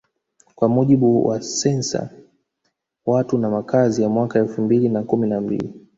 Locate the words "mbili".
4.61-4.89, 5.41-5.87